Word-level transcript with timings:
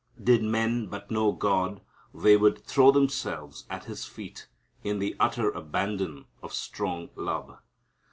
Did 0.19 0.41
men 0.41 0.87
but 0.87 1.11
know 1.11 1.31
God 1.31 1.79
they 2.11 2.35
would 2.35 2.63
throw 2.65 2.89
themselves 2.91 3.67
at 3.69 3.83
His 3.83 4.03
feet 4.05 4.47
in 4.83 4.97
the 4.97 5.15
utter 5.19 5.51
abandon 5.51 6.25
of 6.41 6.55
strong 6.55 7.11
love. 7.15 7.59